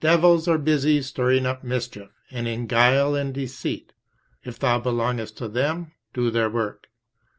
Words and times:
Devils 0.00 0.46
are 0.46 0.58
busy 0.58 0.98
in 0.98 1.02
stirring 1.02 1.46
up 1.46 1.64
mischief, 1.64 2.10
and 2.30 2.46
in 2.46 2.66
guile 2.66 3.14
and 3.14 3.32
deceit; 3.32 3.94
if 4.44 4.58
thou 4.58 4.78
belongest 4.78 5.38
to 5.38 5.48
them, 5.48 5.92
do 6.12 6.30
their 6.30 6.50
work. 6.50 6.88